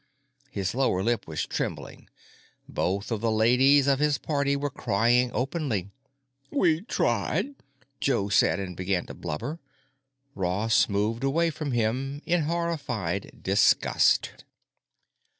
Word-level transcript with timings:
His 0.49 0.73
lower 0.73 1.03
lip 1.03 1.27
was 1.27 1.45
trembling. 1.45 2.09
Both 2.67 3.11
of 3.11 3.21
the 3.21 3.29
ladies 3.29 3.85
of 3.85 3.99
his 3.99 4.17
party 4.17 4.55
were 4.55 4.71
crying 4.71 5.29
openly. 5.31 5.91
"We 6.49 6.81
tried," 6.81 7.53
Joe 7.99 8.27
said, 8.29 8.59
and 8.59 8.75
began 8.75 9.05
to 9.05 9.13
blubber. 9.13 9.59
Ross 10.33 10.89
moved 10.89 11.23
away 11.23 11.51
from 11.51 11.71
him 11.73 12.23
in 12.25 12.45
horrified 12.45 13.41
disgust. 13.43 14.43